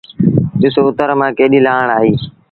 ڏس 0.59 0.75
اُتر 0.81 1.09
مآݩ 1.19 1.35
ڪيڏيٚ 1.37 1.63
لآڻ 1.65 1.87
اهي۔ 1.97 2.11